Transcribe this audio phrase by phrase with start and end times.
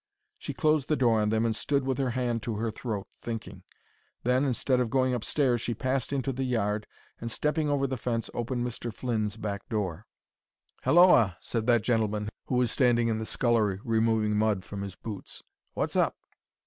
[0.39, 3.61] She closed the door on them and stood with her hand to her throat, thinking.
[4.23, 6.87] Then, instead of going upstairs, she passed into the yard
[7.19, 8.91] and, stepping over the fence, opened Mr.
[8.91, 10.07] Flynn's back door.
[10.81, 15.43] "Halloa!" said that gentleman, who was standing in the scullery removing mud from his boots.
[15.75, 16.17] "What's up?"